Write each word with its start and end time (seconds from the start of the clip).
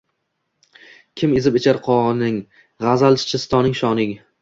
Kim 1.21 1.35
ezib 1.43 1.61
ichar 1.65 1.81
qoning, 1.91 2.43
gʼazal-chistoning 2.89 3.83
shoning 3.85 4.21